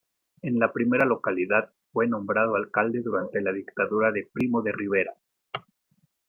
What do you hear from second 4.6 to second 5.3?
de Rivera.